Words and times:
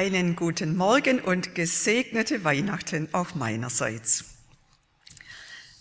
Einen 0.00 0.34
guten 0.34 0.78
Morgen 0.78 1.20
und 1.20 1.54
gesegnete 1.54 2.42
Weihnachten 2.42 3.10
auch 3.12 3.34
meinerseits. 3.34 4.24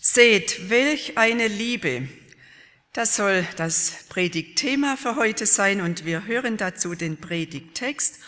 Seht, 0.01 0.69
welch 0.69 1.17
eine 1.17 1.47
Liebe. 1.47 2.09
Das 2.91 3.15
soll 3.15 3.47
das 3.55 4.03
Predigtthema 4.09 4.97
für 4.97 5.15
heute 5.15 5.45
sein 5.45 5.79
und 5.79 6.03
wir 6.03 6.25
hören 6.25 6.57
dazu 6.57 6.95
den 6.95 7.15
Predigttext 7.15 8.19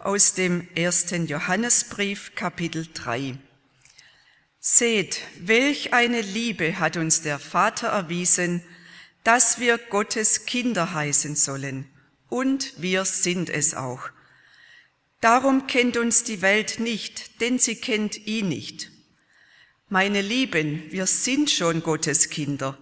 aus 0.00 0.34
dem 0.34 0.68
ersten 0.74 1.26
Johannesbrief 1.26 2.34
Kapitel 2.34 2.86
3. 2.92 3.38
Seht, 4.60 5.22
welch 5.40 5.94
eine 5.94 6.20
Liebe 6.20 6.78
hat 6.78 6.98
uns 6.98 7.22
der 7.22 7.38
Vater 7.38 7.88
erwiesen, 7.88 8.62
dass 9.24 9.58
wir 9.58 9.78
Gottes 9.78 10.44
Kinder 10.44 10.92
heißen 10.92 11.36
sollen. 11.36 11.88
Und 12.28 12.74
wir 12.76 13.06
sind 13.06 13.48
es 13.48 13.74
auch. 13.74 14.10
Darum 15.20 15.66
kennt 15.66 15.96
uns 15.96 16.22
die 16.22 16.42
Welt 16.42 16.78
nicht, 16.78 17.40
denn 17.40 17.58
sie 17.58 17.76
kennt 17.76 18.26
ihn 18.26 18.48
nicht. 18.48 18.90
Meine 19.88 20.20
Lieben, 20.20 20.90
wir 20.92 21.06
sind 21.06 21.50
schon 21.50 21.82
Gottes 21.82 22.30
Kinder. 22.30 22.78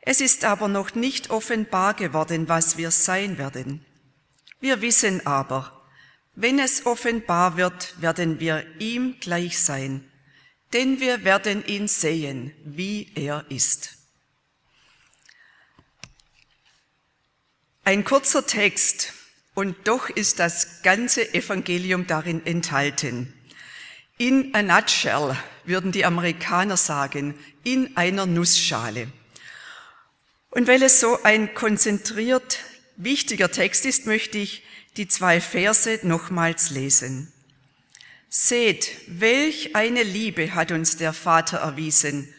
Es 0.00 0.20
ist 0.20 0.44
aber 0.44 0.68
noch 0.68 0.94
nicht 0.94 1.30
offenbar 1.30 1.94
geworden, 1.94 2.48
was 2.48 2.76
wir 2.76 2.90
sein 2.90 3.38
werden. 3.38 3.84
Wir 4.60 4.80
wissen 4.80 5.26
aber, 5.26 5.82
wenn 6.34 6.58
es 6.58 6.86
offenbar 6.86 7.56
wird, 7.56 8.00
werden 8.00 8.40
wir 8.40 8.66
ihm 8.80 9.20
gleich 9.20 9.58
sein, 9.60 10.10
denn 10.72 10.98
wir 10.98 11.24
werden 11.24 11.64
ihn 11.66 11.86
sehen, 11.86 12.52
wie 12.64 13.12
er 13.14 13.44
ist. 13.48 13.96
Ein 17.84 18.02
kurzer 18.04 18.46
Text, 18.46 19.12
und 19.54 19.76
doch 19.84 20.10
ist 20.10 20.38
das 20.40 20.82
ganze 20.82 21.32
Evangelium 21.32 22.06
darin 22.06 22.44
enthalten. 22.44 23.32
In 24.18 24.54
a 24.54 24.62
nutshell, 24.62 25.36
würden 25.64 25.92
die 25.92 26.04
Amerikaner 26.04 26.76
sagen, 26.76 27.34
in 27.62 27.96
einer 27.96 28.26
Nussschale. 28.26 29.08
Und 30.50 30.68
weil 30.68 30.82
es 30.82 31.00
so 31.00 31.22
ein 31.22 31.54
konzentriert 31.54 32.60
wichtiger 32.96 33.50
Text 33.50 33.86
ist, 33.86 34.06
möchte 34.06 34.38
ich 34.38 34.62
die 34.96 35.08
zwei 35.08 35.40
Verse 35.40 35.98
nochmals 36.02 36.70
lesen. 36.70 37.32
Seht, 38.28 38.90
welch 39.06 39.74
eine 39.74 40.02
Liebe 40.02 40.54
hat 40.54 40.70
uns 40.70 40.96
der 40.96 41.12
Vater 41.12 41.58
erwiesen, 41.58 42.32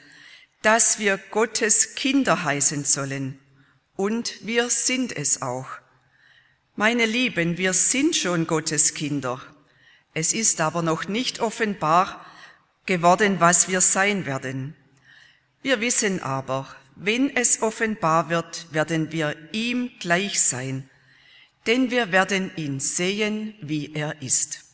dass 0.62 1.00
wir 1.00 1.18
Gottes 1.18 1.96
Kinder 1.96 2.44
heißen 2.44 2.86
sollen. 2.86 3.40
Und 3.96 4.46
wir 4.46 4.70
sind 4.70 5.16
es 5.16 5.42
auch. 5.42 5.68
Meine 6.78 7.06
Lieben, 7.06 7.58
wir 7.58 7.72
sind 7.72 8.18
schon 8.18 8.48
Gottes 8.48 8.94
Kinder. 8.94 9.42
Es 10.14 10.34
ist 10.34 10.60
aber 10.60 10.82
noch 10.82 11.08
nicht 11.08 11.40
offenbar 11.40 12.26
geworden, 12.86 13.40
was 13.40 13.70
wir 13.70 13.80
sein 13.80 14.26
werden. 14.26 14.76
Wir 15.62 15.80
wissen 15.80 16.22
aber, 16.22 16.68
wenn 16.98 17.34
es 17.34 17.62
offenbar 17.62 18.30
wird, 18.30 18.68
werden 18.74 19.14
wir 19.14 19.38
ihm 19.54 19.90
gleich 20.02 20.42
sein, 20.42 20.90
denn 21.66 21.92
wir 21.92 22.12
werden 22.12 22.52
ihn 22.58 22.82
sehen, 22.82 23.56
wie 23.62 23.94
er 23.94 24.22
ist. 24.22 24.66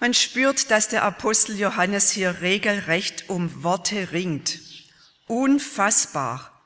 Man 0.00 0.12
spürt, 0.12 0.70
dass 0.70 0.88
der 0.88 1.04
Apostel 1.04 1.58
Johannes 1.58 2.10
hier 2.10 2.42
regelrecht 2.42 3.30
um 3.30 3.62
Worte 3.62 4.12
ringt. 4.12 4.60
Unfassbar. 5.28 6.62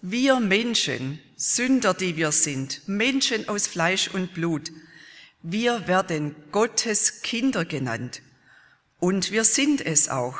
Wir 0.00 0.40
Menschen, 0.40 1.20
Sünder, 1.44 1.92
die 1.92 2.16
wir 2.16 2.30
sind, 2.30 2.86
Menschen 2.86 3.48
aus 3.48 3.66
Fleisch 3.66 4.06
und 4.06 4.32
Blut, 4.32 4.70
wir 5.42 5.88
werden 5.88 6.36
Gottes 6.52 7.22
Kinder 7.22 7.64
genannt. 7.64 8.22
Und 9.00 9.32
wir 9.32 9.42
sind 9.42 9.84
es 9.84 10.08
auch. 10.08 10.38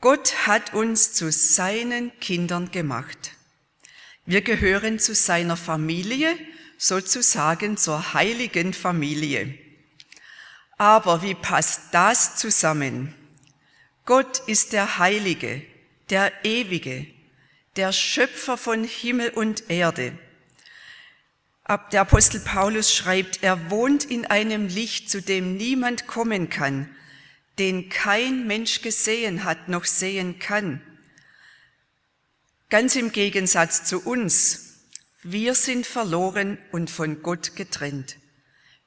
Gott 0.00 0.46
hat 0.46 0.72
uns 0.72 1.12
zu 1.12 1.30
seinen 1.30 2.18
Kindern 2.20 2.70
gemacht. 2.70 3.32
Wir 4.24 4.40
gehören 4.40 4.98
zu 4.98 5.14
seiner 5.14 5.58
Familie, 5.58 6.38
sozusagen 6.78 7.76
zur 7.76 8.14
heiligen 8.14 8.72
Familie. 8.72 9.58
Aber 10.78 11.20
wie 11.20 11.34
passt 11.34 11.92
das 11.92 12.36
zusammen? 12.36 13.14
Gott 14.06 14.38
ist 14.46 14.72
der 14.72 14.96
Heilige, 14.96 15.60
der 16.08 16.32
Ewige, 16.46 17.13
der 17.76 17.92
Schöpfer 17.92 18.56
von 18.56 18.84
Himmel 18.84 19.30
und 19.30 19.70
Erde. 19.70 20.16
Der 21.92 22.02
Apostel 22.02 22.40
Paulus 22.40 22.94
schreibt, 22.94 23.42
er 23.42 23.70
wohnt 23.70 24.04
in 24.04 24.26
einem 24.26 24.68
Licht, 24.68 25.10
zu 25.10 25.22
dem 25.22 25.56
niemand 25.56 26.06
kommen 26.06 26.50
kann, 26.50 26.94
den 27.58 27.88
kein 27.88 28.46
Mensch 28.46 28.82
gesehen 28.82 29.44
hat 29.44 29.68
noch 29.68 29.84
sehen 29.84 30.38
kann. 30.38 30.82
Ganz 32.68 32.96
im 32.96 33.12
Gegensatz 33.12 33.84
zu 33.84 34.00
uns. 34.00 34.80
Wir 35.22 35.54
sind 35.54 35.86
verloren 35.86 36.58
und 36.70 36.90
von 36.90 37.22
Gott 37.22 37.56
getrennt. 37.56 38.16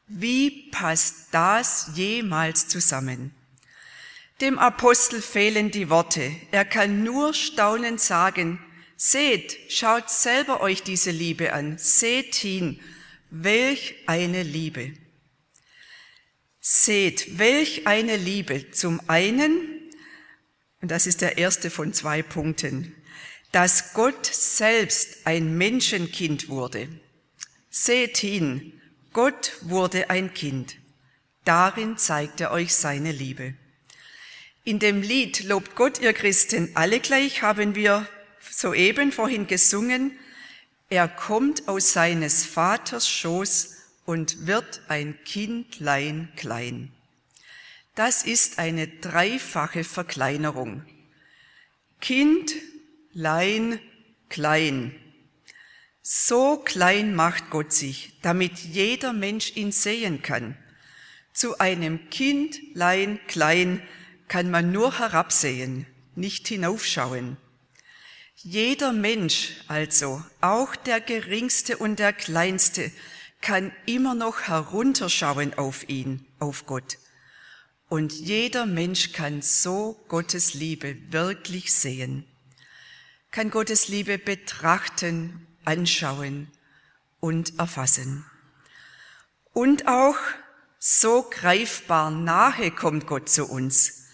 Wie 0.08 0.70
passt 0.70 1.30
das 1.32 1.92
jemals 1.96 2.68
zusammen? 2.68 3.34
Dem 4.40 4.60
Apostel 4.60 5.22
fehlen 5.22 5.72
die 5.72 5.90
Worte. 5.90 6.32
Er 6.52 6.64
kann 6.64 7.04
nur 7.04 7.34
staunend 7.34 8.00
sagen, 8.00 8.64
Seht, 9.00 9.60
schaut 9.70 10.10
selber 10.10 10.60
euch 10.60 10.82
diese 10.82 11.12
Liebe 11.12 11.54
an. 11.54 11.78
Seht 11.78 12.34
hin, 12.34 12.80
welch 13.30 13.94
eine 14.08 14.42
Liebe. 14.42 14.92
Seht, 16.60 17.38
welch 17.38 17.86
eine 17.86 18.18
Liebe. 18.18 18.72
Zum 18.72 19.00
einen, 19.08 19.92
und 20.82 20.90
das 20.90 21.06
ist 21.06 21.22
der 21.22 21.38
erste 21.38 21.70
von 21.70 21.94
zwei 21.94 22.24
Punkten, 22.24 22.96
dass 23.52 23.94
Gott 23.94 24.26
selbst 24.26 25.28
ein 25.28 25.56
Menschenkind 25.60 26.50
wurde. 26.50 26.90
Seht 27.70 28.18
hin, 28.18 28.82
Gott 29.14 29.54
wurde 29.62 30.10
ein 30.10 30.34
Kind. 30.34 30.78
Darin 31.46 31.98
zeigt 31.98 32.42
er 32.42 32.52
euch 32.52 32.74
seine 32.74 33.12
Liebe. 33.12 33.54
In 34.64 34.80
dem 34.80 35.04
Lied 35.04 35.44
Lobt 35.44 35.76
Gott, 35.76 36.02
ihr 36.02 36.14
Christen, 36.14 36.72
alle 36.74 37.00
gleich 37.00 37.44
haben 37.44 37.76
wir 37.76 38.08
soeben 38.52 39.12
vorhin 39.12 39.48
gesungen, 39.48 40.18
er 40.90 41.08
kommt 41.08 41.68
aus 41.68 41.94
seines 41.94 42.46
Vaters 42.46 43.10
Schoß 43.10 43.76
und 44.06 44.48
wird 44.48 44.82
ein 44.88 45.18
Kindlein 45.26 46.30
klein. 46.36 46.92
Das 47.96 48.24
ist 48.24 48.60
eine 48.60 48.88
dreifache 48.88 49.84
Verkleinerung. 49.84 50.86
Kind, 52.00 52.54
Lein, 53.20 53.80
klein. 54.30 54.94
So 56.04 56.58
klein 56.58 57.16
macht 57.16 57.50
Gott 57.50 57.74
sich, 57.74 58.14
damit 58.22 58.60
jeder 58.60 59.12
Mensch 59.12 59.56
ihn 59.56 59.72
sehen 59.72 60.22
kann. 60.22 60.56
Zu 61.34 61.58
einem 61.58 62.12
Kindlein 62.12 63.20
klein 63.28 63.82
kann 64.28 64.52
man 64.52 64.72
nur 64.72 65.00
herabsehen, 65.00 65.88
nicht 66.16 66.48
hinaufschauen. 66.48 67.38
Jeder 68.44 68.94
Mensch 68.94 69.54
also, 69.68 70.24
auch 70.42 70.76
der 70.76 71.02
geringste 71.02 71.76
und 71.78 71.98
der 71.98 72.14
kleinste, 72.14 72.92
kann 73.42 73.72
immer 73.88 74.14
noch 74.14 74.42
herunterschauen 74.42 75.56
auf 75.56 75.90
ihn, 75.90 76.24
auf 76.38 76.68
Gott. 76.68 77.00
Und 77.90 78.14
jeder 78.14 78.68
Mensch 78.68 79.12
kann 79.12 79.42
so 79.42 80.00
Gottes 80.08 80.54
Liebe 80.54 80.96
wirklich 81.12 81.74
sehen, 81.74 82.28
kann 83.32 83.50
Gottes 83.50 83.88
Liebe 83.88 84.20
betrachten, 84.20 85.48
anschauen 85.66 86.52
und 87.20 87.58
erfassen. 87.58 88.24
Und 89.52 89.88
auch 89.88 90.18
so 90.78 91.28
greifbar 91.28 92.12
nahe 92.12 92.70
kommt 92.70 93.08
Gott 93.08 93.30
zu 93.30 93.46
uns. 93.46 94.07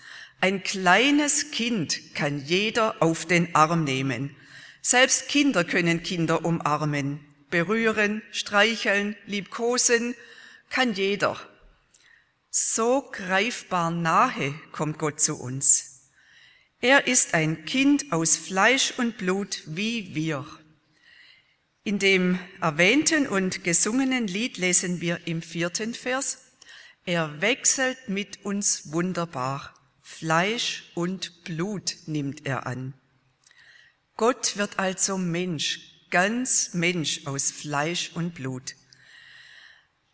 Ein 0.44 0.62
kleines 0.62 1.52
Kind 1.52 2.16
kann 2.16 2.44
jeder 2.44 3.02
auf 3.02 3.26
den 3.26 3.56
Arm 3.56 3.86
nehmen. 3.86 4.36
Selbst 4.82 5.30
Kinder 5.30 5.64
können 5.64 6.04
Kinder 6.04 6.44
umarmen. 6.44 7.22
berühren, 7.50 8.22
streicheln, 8.32 9.16
liebkosen, 9.26 10.16
kann 10.70 10.96
jeder. 10.96 11.40
So 12.50 13.10
greifbar 13.10 13.90
nahe 13.90 14.54
kommt 14.74 15.00
Gott 15.00 15.22
zu 15.22 15.40
uns. 15.40 16.10
Er 16.82 17.08
ist 17.08 17.36
ein 17.36 17.64
Kind 17.64 18.12
aus 18.12 18.36
Fleisch 18.36 18.96
und 18.98 19.18
Blut 19.18 19.64
wie 19.66 20.14
wir. 20.14 20.46
In 21.86 22.00
dem 22.00 22.38
erwähnten 22.60 23.28
und 23.28 23.64
gesungenen 23.64 24.28
Lied 24.28 24.58
lesen 24.58 25.00
wir 25.00 25.22
im 25.26 25.42
vierten 25.42 25.94
Vers, 25.94 26.40
er 27.06 27.40
wechselt 27.40 28.10
mit 28.10 28.44
uns 28.44 28.92
wunderbar. 28.92 29.73
Fleisch 30.20 30.92
und 30.94 31.44
Blut 31.44 31.96
nimmt 32.06 32.46
er 32.46 32.68
an. 32.68 32.94
Gott 34.16 34.58
wird 34.58 34.78
also 34.78 35.18
Mensch, 35.18 36.08
ganz 36.12 36.74
Mensch 36.74 37.26
aus 37.26 37.50
Fleisch 37.50 38.12
und 38.14 38.36
Blut. 38.36 38.76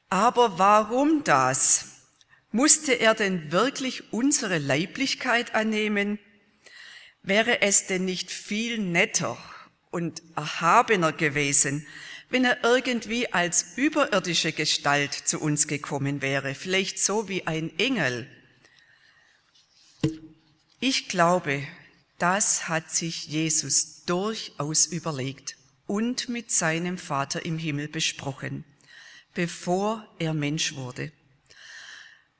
Aber 0.09 0.57
warum 0.57 1.23
das? 1.25 2.07
Musste 2.51 2.93
er 2.93 3.13
denn 3.13 3.51
wirklich 3.51 4.13
unsere 4.13 4.57
Leiblichkeit 4.57 5.53
annehmen? 5.53 6.17
Wäre 7.21 7.61
es 7.61 7.85
denn 7.85 8.05
nicht 8.05 8.31
viel 8.31 8.79
netter 8.79 9.37
und 9.91 10.23
erhabener 10.35 11.11
gewesen, 11.11 11.85
wenn 12.29 12.45
er 12.45 12.63
irgendwie 12.63 13.33
als 13.33 13.73
überirdische 13.75 14.53
Gestalt 14.53 15.13
zu 15.13 15.39
uns 15.39 15.67
gekommen 15.67 16.21
wäre, 16.21 16.55
vielleicht 16.55 16.99
so 16.99 17.27
wie 17.27 17.45
ein 17.47 17.77
Engel. 17.77 18.27
Ich 20.81 21.09
glaube, 21.09 21.67
das 22.19 22.69
hat 22.69 22.89
sich 22.89 23.27
Jesus 23.27 24.05
durchaus 24.05 24.85
überlegt 24.85 25.57
und 25.87 26.29
mit 26.29 26.51
seinem 26.51 26.97
Vater 26.97 27.45
im 27.45 27.57
Himmel 27.57 27.89
besprochen, 27.89 28.63
bevor 29.33 30.07
er 30.19 30.33
Mensch 30.33 30.75
wurde. 30.75 31.11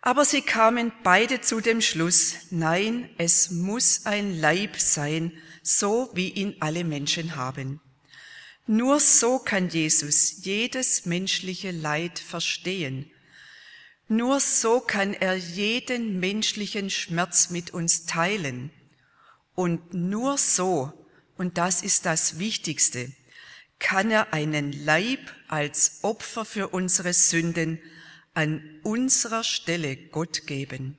Aber 0.02 0.24
sie 0.24 0.42
kamen 0.42 0.94
beide 1.04 1.42
zu 1.42 1.60
dem 1.60 1.82
Schluss, 1.82 2.36
nein, 2.50 3.10
es 3.18 3.52
muss 3.52 4.06
ein 4.06 4.40
Leib 4.40 4.80
sein, 4.80 5.34
so 5.62 6.10
wie 6.14 6.30
ihn 6.30 6.56
alle 6.62 6.86
Menschen 6.86 7.36
haben. 7.36 7.82
Nur 8.68 9.02
so 9.02 9.40
kann 9.40 9.68
Jesus 9.68 10.46
jedes 10.46 11.06
menschliche 11.06 11.72
Leid 11.72 12.20
verstehen. 12.20 13.12
Nur 14.12 14.40
so 14.40 14.80
kann 14.80 15.14
er 15.14 15.36
jeden 15.36 16.20
menschlichen 16.20 16.90
Schmerz 16.90 17.52
mit 17.52 17.70
uns 17.72 18.08
teilen. 18.08 18.72
Und 19.54 19.94
nur 19.94 20.40
so, 20.40 20.92
und 21.38 21.60
das 21.60 21.84
ist 21.84 22.08
das 22.08 22.40
Wichtigste, 22.40 23.14
kann 23.78 24.10
er 24.10 24.34
einen 24.34 24.72
Leib 24.74 25.20
als 25.48 26.00
Opfer 26.02 26.44
für 26.44 26.70
unsere 26.70 27.14
Sünden 27.14 27.80
an 28.34 28.80
unserer 28.84 29.44
Stelle 29.44 29.96
Gott 29.96 30.48
geben. 30.48 30.98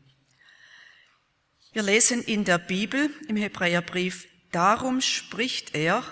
Wir 1.73 1.83
lesen 1.83 2.23
in 2.23 2.45
der 2.45 2.59
Bibel 2.59 3.11
im 3.27 3.37
Hebräerbrief, 3.37 4.29
darum 4.53 5.01
spricht 5.01 5.75
er, 5.75 6.05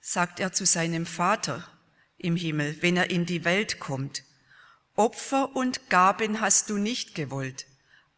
sagt 0.00 0.40
er 0.40 0.52
zu 0.52 0.66
seinem 0.66 1.06
Vater 1.06 1.66
im 2.16 2.34
Himmel, 2.34 2.76
wenn 2.80 2.96
er 2.96 3.10
in 3.10 3.24
die 3.24 3.44
Welt 3.44 3.78
kommt. 3.78 4.24
Opfer 4.98 5.54
und 5.54 5.90
Gaben 5.90 6.40
hast 6.40 6.70
du 6.70 6.76
nicht 6.76 7.14
gewollt, 7.14 7.66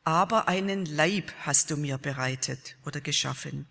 aber 0.02 0.48
einen 0.48 0.86
Leib 0.86 1.30
hast 1.40 1.70
du 1.70 1.76
mir 1.76 1.98
bereitet 1.98 2.78
oder 2.86 3.02
geschaffen. 3.02 3.68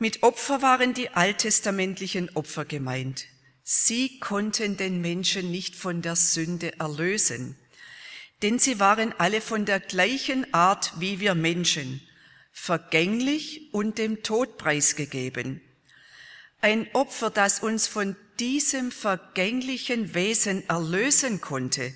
Mit 0.00 0.24
Opfer 0.24 0.60
waren 0.60 0.92
die 0.92 1.10
alttestamentlichen 1.10 2.34
Opfer 2.34 2.64
gemeint. 2.64 3.26
Sie 3.62 4.18
konnten 4.18 4.76
den 4.76 5.00
Menschen 5.00 5.52
nicht 5.52 5.76
von 5.76 6.02
der 6.02 6.16
Sünde 6.16 6.80
erlösen, 6.80 7.56
denn 8.42 8.58
sie 8.58 8.80
waren 8.80 9.14
alle 9.16 9.40
von 9.40 9.66
der 9.66 9.78
gleichen 9.78 10.52
Art 10.52 10.94
wie 10.98 11.20
wir 11.20 11.36
Menschen, 11.36 12.00
vergänglich 12.50 13.72
und 13.72 13.98
dem 13.98 14.24
Tod 14.24 14.58
preisgegeben. 14.58 15.60
Ein 16.60 16.88
Opfer, 16.92 17.30
das 17.30 17.60
uns 17.60 17.86
von 17.86 18.16
diesem 18.40 18.90
vergänglichen 18.90 20.14
Wesen 20.14 20.68
erlösen 20.68 21.40
konnte, 21.40 21.94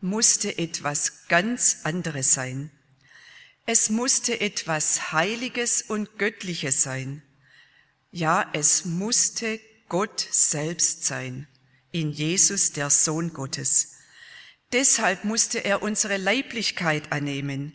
musste 0.00 0.58
etwas 0.58 1.26
ganz 1.28 1.80
anderes 1.84 2.34
sein. 2.34 2.70
Es 3.66 3.90
musste 3.90 4.40
etwas 4.40 5.12
Heiliges 5.12 5.82
und 5.82 6.18
Göttliches 6.18 6.82
sein. 6.82 7.22
Ja, 8.10 8.48
es 8.54 8.84
musste 8.84 9.60
Gott 9.88 10.26
selbst 10.30 11.04
sein, 11.04 11.46
in 11.90 12.10
Jesus, 12.10 12.72
der 12.72 12.90
Sohn 12.90 13.32
Gottes. 13.32 13.96
Deshalb 14.72 15.24
musste 15.24 15.64
er 15.64 15.82
unsere 15.82 16.16
Leiblichkeit 16.16 17.12
annehmen. 17.12 17.72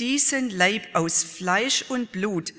Diesen 0.00 0.50
Leib 0.50 0.86
aus 0.94 1.22
Fleisch 1.22 1.84
und 1.88 2.12
Blut 2.12 2.52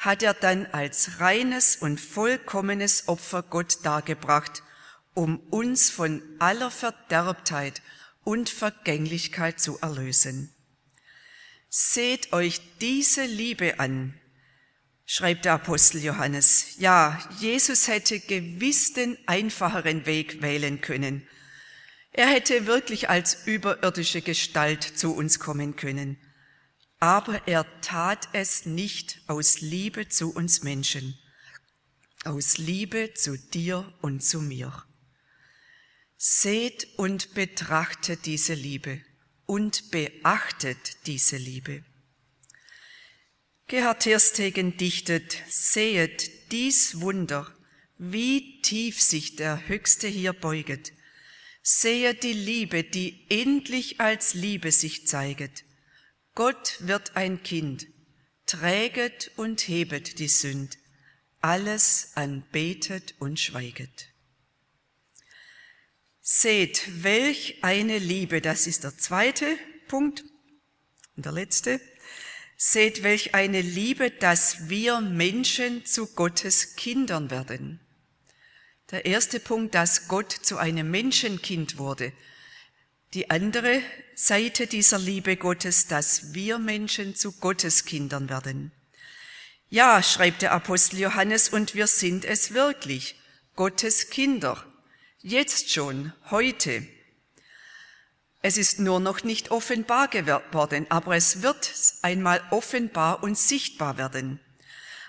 hat 0.00 0.22
er 0.22 0.32
dann 0.32 0.64
als 0.72 1.20
reines 1.20 1.76
und 1.76 2.00
vollkommenes 2.00 3.06
Opfer 3.06 3.42
Gott 3.42 3.84
dargebracht, 3.84 4.62
um 5.12 5.38
uns 5.50 5.90
von 5.90 6.22
aller 6.38 6.70
Verderbtheit 6.70 7.82
und 8.24 8.48
Vergänglichkeit 8.48 9.60
zu 9.60 9.78
erlösen. 9.80 10.54
Seht 11.68 12.32
euch 12.32 12.62
diese 12.80 13.26
Liebe 13.26 13.78
an, 13.78 14.18
schreibt 15.04 15.44
der 15.44 15.52
Apostel 15.52 16.02
Johannes. 16.02 16.76
Ja, 16.78 17.18
Jesus 17.38 17.86
hätte 17.86 18.20
gewiss 18.20 18.94
den 18.94 19.18
einfacheren 19.26 20.06
Weg 20.06 20.40
wählen 20.40 20.80
können. 20.80 21.28
Er 22.12 22.26
hätte 22.26 22.66
wirklich 22.66 23.10
als 23.10 23.46
überirdische 23.46 24.22
Gestalt 24.22 24.82
zu 24.82 25.14
uns 25.14 25.38
kommen 25.38 25.76
können 25.76 26.16
aber 27.00 27.48
er 27.48 27.66
tat 27.80 28.28
es 28.34 28.66
nicht 28.66 29.22
aus 29.26 29.62
Liebe 29.62 30.08
zu 30.08 30.34
uns 30.34 30.62
Menschen, 30.62 31.18
aus 32.24 32.58
Liebe 32.58 33.14
zu 33.14 33.38
dir 33.38 33.90
und 34.02 34.22
zu 34.22 34.42
mir. 34.42 34.84
Seht 36.18 36.86
und 36.98 37.32
betrachtet 37.32 38.26
diese 38.26 38.52
Liebe 38.52 39.00
und 39.46 39.90
beachtet 39.90 41.06
diese 41.06 41.38
Liebe. 41.38 41.82
Gerhard 43.66 44.02
Terstegen 44.02 44.76
dichtet, 44.76 45.38
sehet 45.48 46.52
dies 46.52 47.00
Wunder, 47.00 47.50
wie 47.96 48.60
tief 48.60 49.00
sich 49.00 49.36
der 49.36 49.68
Höchste 49.68 50.08
hier 50.08 50.34
beuget. 50.34 50.92
Sehet 51.62 52.22
die 52.24 52.32
Liebe, 52.34 52.84
die 52.84 53.26
endlich 53.30 54.00
als 54.00 54.34
Liebe 54.34 54.72
sich 54.72 55.06
zeiget 55.06 55.64
Gott 56.34 56.76
wird 56.80 57.16
ein 57.16 57.42
Kind, 57.42 57.86
träget 58.46 59.30
und 59.36 59.60
hebet 59.66 60.18
die 60.18 60.28
Sünd, 60.28 60.78
alles 61.40 62.12
anbetet 62.14 63.14
und 63.18 63.40
schweiget. 63.40 64.08
Seht, 66.20 67.02
welch 67.02 67.58
eine 67.62 67.98
Liebe, 67.98 68.40
das 68.40 68.66
ist 68.66 68.84
der 68.84 68.96
zweite 68.96 69.58
Punkt 69.88 70.22
und 71.16 71.26
der 71.26 71.32
letzte. 71.32 71.80
Seht, 72.56 73.02
welch 73.02 73.34
eine 73.34 73.62
Liebe, 73.62 74.10
dass 74.10 74.68
wir 74.68 75.00
Menschen 75.00 75.84
zu 75.86 76.06
Gottes 76.14 76.76
Kindern 76.76 77.30
werden. 77.30 77.80
Der 78.90 79.06
erste 79.06 79.40
Punkt, 79.40 79.74
dass 79.74 80.08
Gott 80.08 80.30
zu 80.30 80.58
einem 80.58 80.90
Menschenkind 80.90 81.78
wurde. 81.78 82.12
Die 83.14 83.30
andere 83.30 83.82
Seite 84.22 84.66
dieser 84.66 84.98
Liebe 84.98 85.38
Gottes, 85.38 85.86
dass 85.86 86.34
wir 86.34 86.58
Menschen 86.58 87.16
zu 87.16 87.32
Gottes 87.32 87.86
Kindern 87.86 88.28
werden. 88.28 88.70
Ja, 89.70 90.02
schreibt 90.02 90.42
der 90.42 90.52
Apostel 90.52 90.98
Johannes, 90.98 91.48
und 91.48 91.74
wir 91.74 91.86
sind 91.86 92.26
es 92.26 92.52
wirklich, 92.52 93.18
Gottes 93.56 94.10
Kinder. 94.10 94.62
Jetzt 95.20 95.70
schon, 95.70 96.12
heute. 96.30 96.86
Es 98.42 98.58
ist 98.58 98.78
nur 98.78 99.00
noch 99.00 99.24
nicht 99.24 99.50
offenbar 99.50 100.08
geworden, 100.08 100.84
aber 100.90 101.16
es 101.16 101.40
wird 101.40 101.72
einmal 102.02 102.42
offenbar 102.50 103.22
und 103.22 103.38
sichtbar 103.38 103.96
werden. 103.96 104.38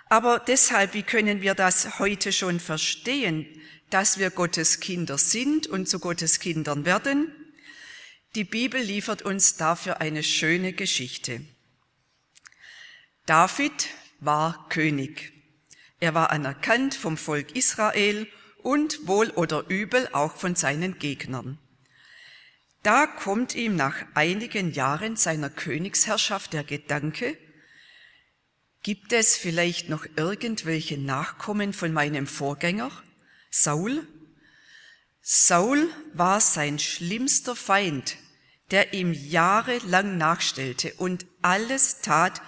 Aber 0.08 0.40
deshalb, 0.40 0.94
wie 0.94 1.04
können 1.04 1.42
wir 1.42 1.54
das 1.54 2.00
heute 2.00 2.32
schon 2.32 2.62
verstehen, 2.62 3.46
dass 3.90 4.20
wir 4.20 4.30
Gottes 4.30 4.80
Kinder 4.80 5.18
sind 5.18 5.68
und 5.68 5.90
zu 5.90 6.00
Gottes 6.00 6.40
Kindern 6.40 6.86
werden? 6.86 7.36
Die 8.36 8.46
Bibel 8.46 8.82
liefert 8.82 9.24
uns 9.24 9.58
dafür 9.58 10.00
eine 10.00 10.24
schöne 10.24 10.72
Geschichte. 10.72 11.42
David 13.26 13.90
war 14.22 14.70
König. 14.70 15.34
Er 16.00 16.14
war 16.14 16.32
anerkannt 16.32 16.96
vom 16.96 17.18
Volk 17.18 17.58
Israel 17.58 18.28
und 18.64 19.06
wohl 19.06 19.32
oder 19.32 19.68
übel 19.68 20.08
auch 20.14 20.38
von 20.38 20.56
seinen 20.56 20.98
Gegnern. 20.98 21.60
Da 22.84 23.06
kommt 23.06 23.54
ihm 23.54 23.76
nach 23.76 23.98
einigen 24.14 24.72
Jahren 24.72 25.18
seiner 25.18 25.50
Königsherrschaft 25.50 26.54
der 26.54 26.64
Gedanke, 26.64 27.38
gibt 28.82 29.12
es 29.12 29.36
vielleicht 29.36 29.90
noch 29.90 30.06
irgendwelche 30.16 30.98
Nachkommen 30.98 31.74
von 31.74 31.92
meinem 31.92 32.28
Vorgänger, 32.28 32.92
Saul, 33.50 34.08
Saul 35.22 35.88
war 36.14 36.42
sein 36.42 36.80
schlimmster 36.80 37.56
Feind, 37.56 38.18
der 38.72 38.94
ihm 38.94 39.14
jahrelang 39.14 40.18
nachstellte 40.18 40.94
und 40.96 41.26
alles 41.42 42.02
tat, 42.02 42.42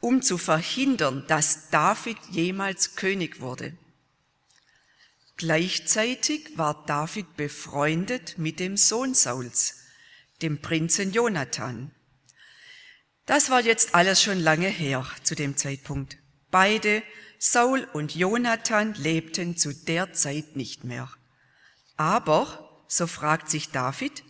um 0.00 0.22
zu 0.22 0.38
verhindern, 0.38 1.24
dass 1.28 1.70
David 1.70 2.16
jemals 2.30 2.96
König 2.96 3.40
wurde. 3.40 3.76
Gleichzeitig 5.36 6.56
war 6.56 6.84
David 6.86 7.36
befreundet 7.36 8.38
mit 8.38 8.58
dem 8.58 8.78
Sohn 8.78 9.14
Sauls, 9.14 9.82
dem 10.40 10.62
Prinzen 10.62 11.12
Jonathan. 11.12 11.90
Das 13.26 13.50
war 13.50 13.60
jetzt 13.60 13.94
alles 13.94 14.22
schon 14.22 14.40
lange 14.40 14.68
her 14.68 15.06
zu 15.24 15.34
dem 15.34 15.56
Zeitpunkt. 15.56 16.16
Beide, 16.50 17.02
Saul 17.38 17.86
und 17.92 18.14
Jonathan, 18.14 18.94
lebten 18.94 19.58
zu 19.58 19.74
der 19.74 20.14
Zeit 20.14 20.56
nicht 20.56 20.84
mehr. 20.84 21.10
Aber, 21.96 22.84
so 22.88 23.06
fragt 23.06 23.50
sich 23.50 23.72
David, 23.72 24.22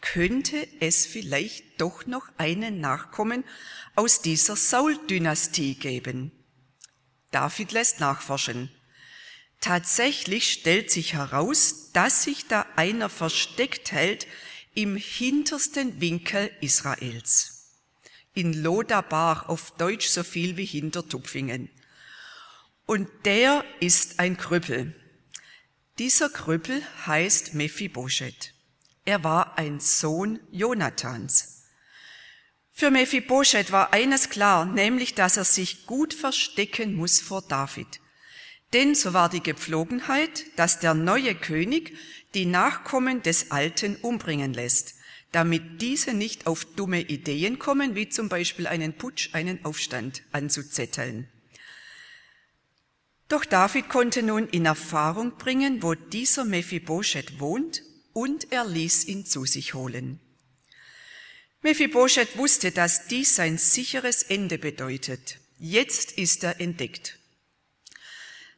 könnte 0.00 0.66
es 0.80 1.06
vielleicht 1.06 1.80
doch 1.80 2.06
noch 2.06 2.28
einen 2.38 2.80
Nachkommen 2.80 3.44
aus 3.94 4.22
dieser 4.22 4.56
Saul-Dynastie 4.56 5.74
geben? 5.74 6.32
David 7.30 7.72
lässt 7.72 8.00
nachforschen. 8.00 8.70
Tatsächlich 9.60 10.52
stellt 10.52 10.90
sich 10.90 11.14
heraus, 11.14 11.90
dass 11.92 12.22
sich 12.22 12.46
da 12.46 12.64
einer 12.76 13.08
versteckt 13.08 13.92
hält 13.92 14.26
im 14.74 14.96
hintersten 14.96 16.00
Winkel 16.00 16.50
Israels. 16.60 17.72
In 18.34 18.52
Lodabar, 18.52 19.50
auf 19.50 19.72
Deutsch 19.72 20.06
so 20.06 20.22
viel 20.22 20.56
wie 20.56 20.64
hinter 20.64 21.06
Tupfingen. 21.08 21.70
Und 22.86 23.08
der 23.24 23.64
ist 23.80 24.20
ein 24.20 24.36
Krüppel. 24.36 24.94
Dieser 25.98 26.30
Krüppel 26.30 26.80
heißt 27.06 27.54
Mephibosheth. 27.54 28.54
Er 29.08 29.24
war 29.24 29.56
ein 29.56 29.80
Sohn 29.80 30.38
Jonathans. 30.50 31.62
Für 32.72 32.90
Mephibosheth 32.90 33.72
war 33.72 33.94
eines 33.94 34.28
klar, 34.28 34.66
nämlich, 34.66 35.14
dass 35.14 35.38
er 35.38 35.46
sich 35.46 35.86
gut 35.86 36.12
verstecken 36.12 36.94
muss 36.94 37.18
vor 37.18 37.40
David. 37.40 38.00
Denn 38.74 38.94
so 38.94 39.14
war 39.14 39.30
die 39.30 39.42
Gepflogenheit, 39.42 40.44
dass 40.56 40.80
der 40.80 40.92
neue 40.92 41.34
König 41.34 41.96
die 42.34 42.44
Nachkommen 42.44 43.22
des 43.22 43.50
Alten 43.50 43.96
umbringen 43.96 44.52
lässt, 44.52 44.96
damit 45.32 45.80
diese 45.80 46.12
nicht 46.12 46.46
auf 46.46 46.66
dumme 46.66 47.00
Ideen 47.00 47.58
kommen, 47.58 47.94
wie 47.94 48.10
zum 48.10 48.28
Beispiel 48.28 48.66
einen 48.66 48.92
Putsch, 48.92 49.30
einen 49.32 49.64
Aufstand 49.64 50.20
anzuzetteln. 50.32 51.26
Doch 53.30 53.46
David 53.46 53.88
konnte 53.88 54.22
nun 54.22 54.48
in 54.48 54.66
Erfahrung 54.66 55.38
bringen, 55.38 55.82
wo 55.82 55.94
dieser 55.94 56.44
Mephibosheth 56.44 57.40
wohnt, 57.40 57.87
und 58.18 58.50
er 58.50 58.64
ließ 58.64 59.04
ihn 59.04 59.24
zu 59.24 59.44
sich 59.44 59.74
holen. 59.74 60.18
Mephibosheth 61.62 62.36
wusste, 62.36 62.72
dass 62.72 63.06
dies 63.06 63.36
sein 63.36 63.58
sicheres 63.58 64.24
Ende 64.24 64.58
bedeutet. 64.58 65.38
Jetzt 65.60 66.18
ist 66.18 66.42
er 66.42 66.60
entdeckt. 66.60 67.16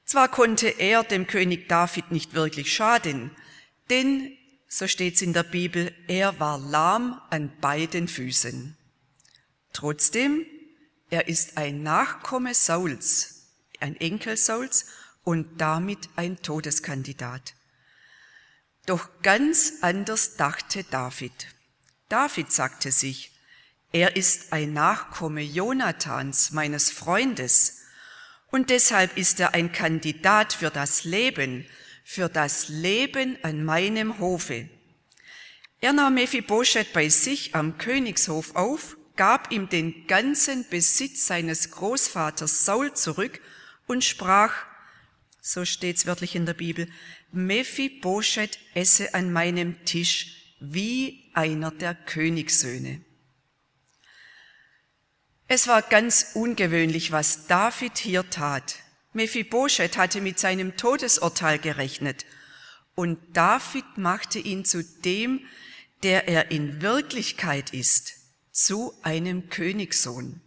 Zwar 0.07 0.29
konnte 0.29 0.69
er 0.69 1.05
dem 1.05 1.26
König 1.26 1.69
David 1.69 2.11
nicht 2.11 2.33
wirklich 2.33 2.73
schaden, 2.73 3.33
denn, 3.90 4.35
so 4.67 4.88
steht's 4.88 5.21
in 5.21 5.35
der 5.35 5.43
Bibel, 5.43 5.95
er 6.09 6.40
war 6.40 6.59
lahm 6.59 7.21
an 7.29 7.52
beiden 7.61 8.09
Füßen. 8.09 8.79
Trotzdem, 9.75 10.47
er 11.11 11.29
ist 11.29 11.59
ein 11.59 11.83
Nachkomme 11.83 12.55
Sauls, 12.55 13.50
ein 13.79 13.95
Enkel 13.97 14.38
Sauls 14.38 14.87
und 15.23 15.61
damit 15.61 16.09
ein 16.17 16.40
Todeskandidat. 16.40 17.55
Doch 18.87 19.08
ganz 19.22 19.75
anders 19.82 20.37
dachte 20.37 20.84
David. 20.84 21.32
David 22.08 22.50
sagte 22.50 22.90
sich, 22.90 23.32
er 23.92 24.16
ist 24.16 24.52
ein 24.52 24.72
Nachkomme 24.72 25.42
Jonathans, 25.42 26.52
meines 26.52 26.90
Freundes, 26.90 27.78
und 28.50 28.70
deshalb 28.70 29.16
ist 29.16 29.38
er 29.40 29.54
ein 29.54 29.72
Kandidat 29.72 30.52
für 30.52 30.70
das 30.70 31.04
Leben, 31.04 31.66
für 32.04 32.28
das 32.28 32.68
Leben 32.68 33.38
an 33.42 33.64
meinem 33.64 34.18
Hofe. 34.18 34.68
Er 35.80 35.92
nahm 35.92 36.14
Mephibosheth 36.14 36.92
bei 36.92 37.08
sich 37.08 37.54
am 37.54 37.78
Königshof 37.78 38.54
auf, 38.54 38.96
gab 39.16 39.50
ihm 39.52 39.68
den 39.68 40.06
ganzen 40.06 40.68
Besitz 40.68 41.26
seines 41.26 41.70
Großvaters 41.70 42.64
Saul 42.64 42.94
zurück 42.94 43.40
und 43.87 44.04
sprach, 44.04 44.52
so 45.40 45.64
steht's 45.64 46.06
wörtlich 46.06 46.37
in 46.37 46.46
der 46.46 46.54
Bibel, 46.54 46.88
Mephibosheth 47.32 48.58
esse 48.75 49.14
an 49.14 49.32
meinem 49.32 49.84
Tisch 49.84 50.54
wie 50.60 51.30
einer 51.34 51.70
der 51.70 51.94
Königssöhne. 51.94 53.02
Es 55.46 55.66
war 55.66 55.82
ganz 55.82 56.32
ungewöhnlich, 56.34 57.12
was 57.12 57.46
David 57.46 57.99
hier 57.99 58.28
tat. 58.30 58.76
Mephibosheth 59.12 59.96
hatte 59.96 60.20
mit 60.20 60.38
seinem 60.38 60.76
Todesurteil 60.76 61.58
gerechnet 61.58 62.25
und 62.94 63.18
David 63.32 63.96
machte 63.96 64.38
ihn 64.38 64.64
zu 64.64 64.84
dem, 64.84 65.40
der 66.02 66.28
er 66.28 66.50
in 66.50 66.82
Wirklichkeit 66.82 67.72
ist, 67.72 68.14
zu 68.52 68.92
einem 69.02 69.49
Königssohn. 69.49 70.40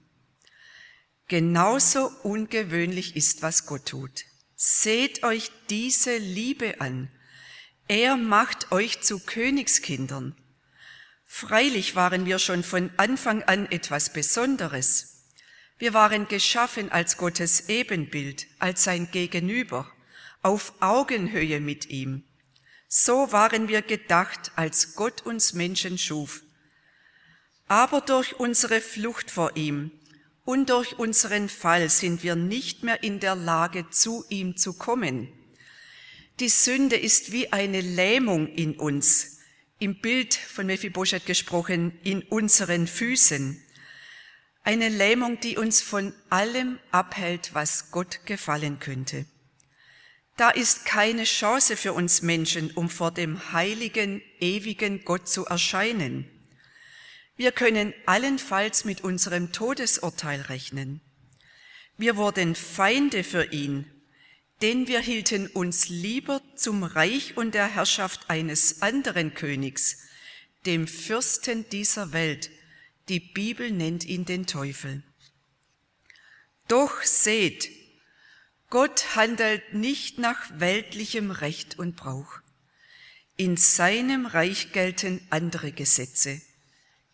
Genauso 1.27 2.11
ungewöhnlich 2.23 3.15
ist, 3.15 3.41
was 3.41 3.65
Gott 3.65 3.87
tut. 3.87 4.25
Seht 4.65 5.23
euch 5.23 5.51
diese 5.69 6.15
Liebe 6.15 6.79
an. 6.79 7.09
Er 7.89 8.15
macht 8.15 8.71
euch 8.71 9.01
zu 9.01 9.19
Königskindern. 9.19 10.37
Freilich 11.25 11.97
waren 11.97 12.25
wir 12.25 12.39
schon 12.39 12.63
von 12.63 12.89
Anfang 12.95 13.43
an 13.43 13.69
etwas 13.69 14.13
Besonderes. 14.13 15.27
Wir 15.77 15.93
waren 15.93 16.29
geschaffen 16.29 16.93
als 16.93 17.17
Gottes 17.17 17.67
Ebenbild, 17.67 18.47
als 18.59 18.85
sein 18.85 19.11
Gegenüber, 19.11 19.91
auf 20.43 20.71
Augenhöhe 20.79 21.59
mit 21.59 21.89
ihm. 21.89 22.23
So 22.87 23.33
waren 23.33 23.67
wir 23.67 23.81
gedacht, 23.81 24.53
als 24.55 24.95
Gott 24.95 25.23
uns 25.23 25.51
Menschen 25.51 25.97
schuf. 25.97 26.41
Aber 27.67 27.99
durch 27.99 28.39
unsere 28.39 28.79
Flucht 28.79 29.29
vor 29.29 29.57
ihm 29.57 29.91
und 30.45 30.69
durch 30.69 30.99
unseren 30.99 31.47
Fall 31.49 31.89
sind 31.89 32.23
wir 32.23 32.35
nicht 32.35 32.83
mehr 32.83 33.03
in 33.03 33.19
der 33.19 33.35
Lage, 33.35 33.89
zu 33.89 34.25
ihm 34.29 34.57
zu 34.57 34.73
kommen. 34.73 35.31
Die 36.39 36.49
Sünde 36.49 36.97
ist 36.97 37.31
wie 37.31 37.53
eine 37.53 37.81
Lähmung 37.81 38.47
in 38.47 38.75
uns, 38.75 39.37
im 39.79 39.99
Bild 39.99 40.33
von 40.33 40.65
Mephibosheth 40.65 41.25
gesprochen, 41.25 41.97
in 42.03 42.23
unseren 42.23 42.87
Füßen. 42.87 43.61
Eine 44.63 44.89
Lähmung, 44.89 45.39
die 45.39 45.57
uns 45.57 45.81
von 45.81 46.13
allem 46.29 46.79
abhält, 46.91 47.51
was 47.53 47.91
Gott 47.91 48.25
gefallen 48.25 48.79
könnte. 48.79 49.25
Da 50.35 50.49
ist 50.49 50.85
keine 50.85 51.25
Chance 51.25 51.77
für 51.77 51.93
uns 51.93 52.21
Menschen, 52.21 52.71
um 52.71 52.89
vor 52.89 53.11
dem 53.11 53.53
heiligen, 53.53 54.21
ewigen 54.39 55.05
Gott 55.05 55.27
zu 55.27 55.45
erscheinen. 55.45 56.32
Wir 57.35 57.51
können 57.51 57.93
allenfalls 58.05 58.85
mit 58.85 59.01
unserem 59.01 59.51
Todesurteil 59.51 60.41
rechnen. 60.41 61.01
Wir 61.97 62.15
wurden 62.15 62.55
Feinde 62.55 63.23
für 63.23 63.51
ihn, 63.51 63.89
denn 64.61 64.87
wir 64.87 64.99
hielten 64.99 65.47
uns 65.47 65.89
lieber 65.89 66.41
zum 66.55 66.83
Reich 66.83 67.35
und 67.35 67.55
der 67.55 67.67
Herrschaft 67.67 68.29
eines 68.29 68.81
anderen 68.81 69.33
Königs, 69.33 69.97
dem 70.65 70.87
Fürsten 70.87 71.67
dieser 71.69 72.13
Welt. 72.13 72.51
Die 73.09 73.19
Bibel 73.19 73.71
nennt 73.71 74.05
ihn 74.05 74.25
den 74.25 74.45
Teufel. 74.45 75.03
Doch 76.67 77.01
seht, 77.01 77.69
Gott 78.69 79.15
handelt 79.15 79.73
nicht 79.73 80.19
nach 80.19 80.49
weltlichem 80.59 81.31
Recht 81.31 81.77
und 81.77 81.95
Brauch. 81.95 82.39
In 83.35 83.57
seinem 83.57 84.25
Reich 84.25 84.71
gelten 84.71 85.19
andere 85.29 85.71
Gesetze. 85.71 86.41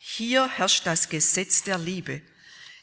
Hier 0.01 0.47
herrscht 0.47 0.85
das 0.87 1.09
Gesetz 1.09 1.63
der 1.63 1.77
Liebe. 1.77 2.21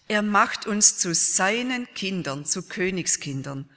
Er 0.07 0.21
macht 0.21 0.67
uns 0.67 0.99
zu 0.99 1.15
seinen 1.15 1.93
Kindern, 1.95 2.45
zu 2.45 2.63
Königskindern 2.63 3.71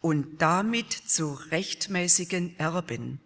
und 0.00 0.42
damit 0.42 0.92
zu 0.92 1.34
rechtmäßigen 1.34 2.58
Erben. 2.58 3.20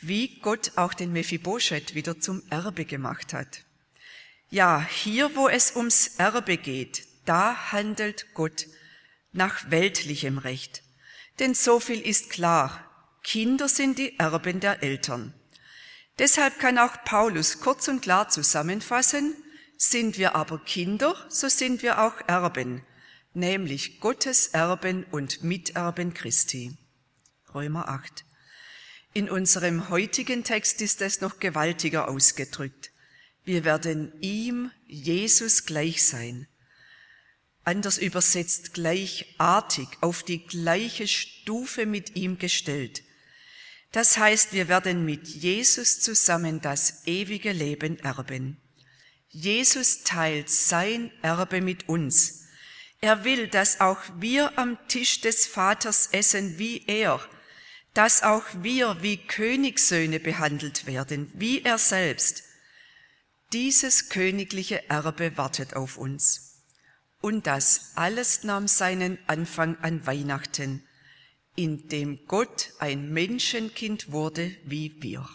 Wie 0.00 0.40
Gott 0.40 0.72
auch 0.76 0.94
den 0.94 1.12
Mephibosheth 1.12 1.94
wieder 1.94 2.18
zum 2.18 2.42
Erbe 2.48 2.86
gemacht 2.86 3.34
hat. 3.34 3.66
Ja, 4.48 4.80
hier, 4.82 5.36
wo 5.36 5.46
es 5.46 5.76
ums 5.76 6.16
Erbe 6.16 6.56
geht, 6.56 7.06
da 7.26 7.72
handelt 7.72 8.32
Gott 8.32 8.66
nach 9.32 9.70
weltlichem 9.70 10.38
Recht. 10.38 10.82
Denn 11.38 11.54
so 11.54 11.78
viel 11.78 12.00
ist 12.00 12.30
klar. 12.30 12.86
Kinder 13.22 13.68
sind 13.68 13.98
die 13.98 14.18
Erben 14.18 14.60
der 14.60 14.82
Eltern. 14.82 15.34
Deshalb 16.20 16.58
kann 16.58 16.76
auch 16.76 17.02
Paulus 17.06 17.60
kurz 17.60 17.88
und 17.88 18.02
klar 18.02 18.28
zusammenfassen, 18.28 19.34
sind 19.78 20.18
wir 20.18 20.36
aber 20.36 20.58
Kinder, 20.58 21.16
so 21.30 21.48
sind 21.48 21.82
wir 21.82 22.02
auch 22.02 22.12
Erben, 22.26 22.84
nämlich 23.32 24.00
Gottes 24.00 24.48
Erben 24.48 25.04
und 25.04 25.42
Miterben 25.42 26.12
Christi. 26.12 26.76
Römer 27.54 27.88
8. 27.88 28.26
In 29.14 29.30
unserem 29.30 29.88
heutigen 29.88 30.44
Text 30.44 30.82
ist 30.82 31.00
es 31.00 31.22
noch 31.22 31.40
gewaltiger 31.40 32.06
ausgedrückt. 32.08 32.90
Wir 33.44 33.64
werden 33.64 34.12
ihm, 34.20 34.70
Jesus, 34.86 35.64
gleich 35.64 36.04
sein. 36.04 36.48
Anders 37.64 37.96
übersetzt 37.96 38.74
gleichartig, 38.74 39.88
auf 40.02 40.22
die 40.22 40.46
gleiche 40.46 41.08
Stufe 41.08 41.86
mit 41.86 42.14
ihm 42.14 42.36
gestellt. 42.36 43.04
Das 43.92 44.18
heißt, 44.18 44.52
wir 44.52 44.68
werden 44.68 45.04
mit 45.04 45.26
Jesus 45.26 46.00
zusammen 46.00 46.60
das 46.60 47.06
ewige 47.06 47.52
Leben 47.52 47.98
erben. 48.00 48.56
Jesus 49.28 50.02
teilt 50.02 50.48
sein 50.48 51.10
Erbe 51.22 51.60
mit 51.60 51.88
uns. 51.88 52.44
Er 53.00 53.24
will, 53.24 53.48
dass 53.48 53.80
auch 53.80 54.00
wir 54.18 54.58
am 54.58 54.78
Tisch 54.88 55.20
des 55.20 55.46
Vaters 55.46 56.08
essen 56.12 56.58
wie 56.58 56.84
er, 56.86 57.20
dass 57.94 58.22
auch 58.22 58.44
wir 58.60 59.02
wie 59.02 59.16
Königssöhne 59.16 60.20
behandelt 60.20 60.86
werden, 60.86 61.30
wie 61.34 61.62
er 61.62 61.78
selbst. 61.78 62.44
Dieses 63.52 64.10
königliche 64.10 64.88
Erbe 64.88 65.36
wartet 65.36 65.74
auf 65.74 65.96
uns. 65.96 66.62
Und 67.20 67.46
das 67.46 67.92
alles 67.96 68.44
nahm 68.44 68.68
seinen 68.68 69.18
Anfang 69.26 69.76
an 69.78 70.06
Weihnachten, 70.06 70.84
in 71.60 71.88
dem 71.88 72.26
Gott 72.26 72.72
ein 72.78 73.12
Menschenkind 73.12 74.12
wurde 74.12 74.56
wie 74.64 74.94
wir. 75.02 75.28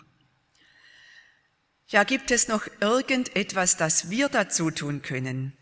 Ja, 1.88 2.04
gibt 2.04 2.32
es 2.32 2.48
noch 2.48 2.66
irgendetwas, 2.82 3.78
das 3.78 4.10
wir 4.10 4.28
dazu 4.28 4.72
tun 4.72 5.04
können? 5.04 5.56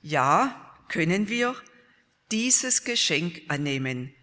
Ja, 0.00 0.74
können 0.88 1.28
wir 1.28 1.54
dieses 2.30 2.84
Geschenk 2.84 3.42
annehmen, 3.48 4.14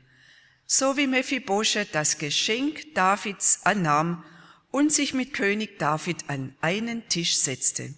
so 0.65 0.97
wie 0.97 1.05
Mephibosheth 1.05 1.93
das 1.93 2.17
Geschenk 2.17 2.95
Davids 2.95 3.59
annahm 3.63 4.25
und 4.71 4.91
sich 4.91 5.13
mit 5.13 5.33
König 5.33 5.77
David 5.77 6.27
an 6.31 6.55
einen 6.61 7.07
Tisch 7.09 7.37
setzte. 7.37 7.93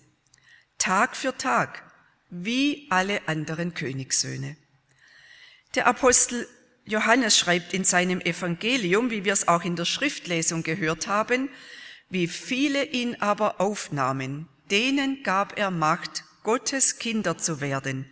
Tag 0.77 1.15
für 1.15 1.38
Tag, 1.38 1.89
wie 2.29 2.88
alle 2.89 3.29
anderen 3.29 3.74
Königssöhne. 3.74 4.58
Der 5.75 5.88
Apostel 5.88 6.46
Johannes 6.89 7.38
schreibt 7.38 7.75
in 7.75 7.84
seinem 7.84 8.19
Evangelium, 8.19 9.12
wie 9.12 9.24
wir 9.24 9.34
es 9.34 9.48
auch 9.48 9.63
in 9.63 9.75
der 9.75 9.86
Schriftlesung 9.86 10.63
gehört 10.63 11.08
haben, 11.08 11.50
wie 12.10 12.27
viele 12.27 12.84
ihn 12.84 13.15
aber 13.22 13.62
aufnahmen, 13.62 14.50
denen 14.72 15.22
gab 15.22 15.58
er 15.60 15.69
Macht, 15.69 16.24
Gottes 16.41 16.98
Kinder 16.98 17.38
zu 17.38 17.62
werden, 17.62 18.12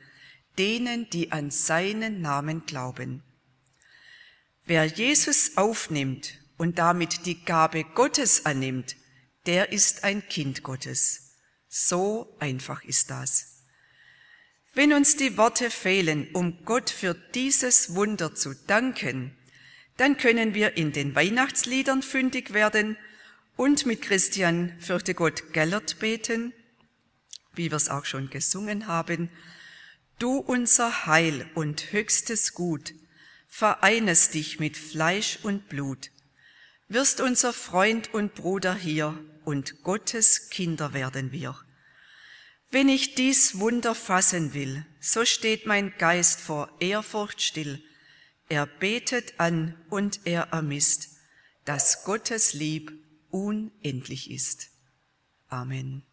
denen, 0.60 1.10
die 1.10 1.32
an 1.32 1.50
seinen 1.50 2.22
Namen 2.22 2.68
glauben. 2.68 3.24
Wer 4.66 4.86
Jesus 4.86 5.58
aufnimmt 5.58 6.38
und 6.58 6.78
damit 6.78 7.26
die 7.26 7.44
Gabe 7.44 7.84
Gottes 7.84 8.46
annimmt, 8.46 8.96
der 9.48 9.72
ist 9.72 10.04
ein 10.04 10.28
Kind 10.28 10.62
Gottes. 10.62 11.36
So 11.68 12.36
einfach 12.40 12.84
ist 12.84 13.10
das. 13.10 13.57
Wenn 14.78 14.94
uns 14.94 15.16
die 15.16 15.38
Worte 15.38 15.72
fehlen, 15.72 16.28
um 16.34 16.64
Gott 16.64 16.92
für 16.92 17.16
dieses 17.34 17.96
Wunder 17.96 18.36
zu 18.36 18.54
danken, 18.54 19.36
dann 19.98 20.18
können 20.18 20.54
wir 20.54 20.78
in 20.78 20.92
den 20.92 21.16
Weihnachtsliedern 21.16 22.04
fündig 22.04 22.54
werden 22.54 22.96
und 23.56 23.88
mit 23.88 24.04
Christian 24.04 24.80
fürchte 24.80 25.16
Gott 25.16 25.52
Gellert 25.52 25.98
beten, 25.98 26.54
wie 27.56 27.72
wir 27.72 27.76
es 27.76 27.90
auch 27.90 28.06
schon 28.06 28.30
gesungen 28.30 28.86
haben. 28.86 29.32
Du 30.20 30.38
unser 30.38 31.08
Heil 31.08 31.50
und 31.56 31.92
höchstes 31.92 32.54
Gut, 32.54 32.94
vereinest 33.48 34.36
dich 34.36 34.60
mit 34.60 34.78
Fleisch 34.78 35.40
und 35.42 35.70
Blut, 35.70 36.12
wirst 36.88 37.20
unser 37.20 37.52
Freund 37.52 38.14
und 38.14 38.36
Bruder 38.36 38.76
hier 38.76 39.18
und 39.44 39.82
Gottes 39.82 40.52
Kinder 40.52 40.94
werden 40.94 41.32
wir. 41.32 41.56
Wenn 42.69 42.89
ich 42.89 43.15
dies 43.15 43.60
Wunder 43.60 43.95
fassen 43.95 44.53
will, 44.53 44.86
so 44.99 45.23
steht 45.23 45.65
mein 45.65 45.93
Geist 45.97 46.41
vor 46.41 46.69
Ehrfurcht 46.80 47.41
still. 47.41 47.82
Er 48.49 48.65
betet 48.65 49.39
an 49.39 49.75
und 49.89 50.21
er 50.25 50.49
ermisst, 50.51 51.10
dass 51.63 52.03
Gottes 52.03 52.53
Lieb 52.53 52.91
unendlich 53.30 54.32
ist. 54.32 54.69
Amen. 55.47 56.03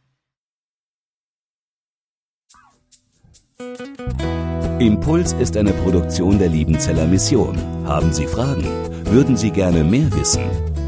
Impuls 4.78 5.32
ist 5.32 5.56
eine 5.56 5.72
Produktion 5.72 6.38
der 6.38 6.48
Liebenzeller 6.48 7.06
Mission. 7.06 7.56
Haben 7.86 8.12
Sie 8.12 8.26
Fragen? 8.26 8.64
Würden 9.06 9.36
Sie 9.36 9.50
gerne 9.50 9.84
mehr 9.84 10.12
wissen? 10.12 10.73